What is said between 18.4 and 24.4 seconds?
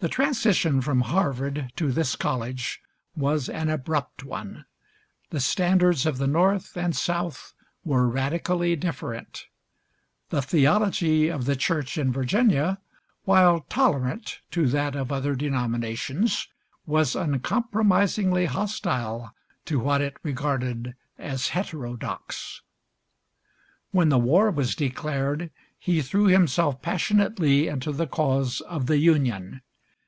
hostile to what it regarded as heterodox. When the